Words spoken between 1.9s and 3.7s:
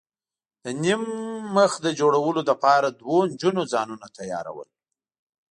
جوړولو لپاره دوو نجونو